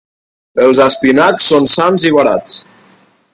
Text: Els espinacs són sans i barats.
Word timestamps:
Els 0.67 0.79
espinacs 0.85 1.45
són 1.51 1.69
sans 1.75 2.07
i 2.11 2.15
barats. 2.17 2.57